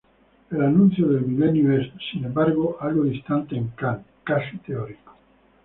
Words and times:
El 0.49 0.61
anuncio 0.63 1.05
del 1.09 1.27
milenio 1.27 1.79
es, 1.79 1.91
sin 2.11 2.25
embargo, 2.25 2.75
algo 2.81 3.03
distante 3.03 3.55
en 3.55 3.67
Kant, 3.67 4.03
casi 4.23 4.57
teórico. 4.57 5.13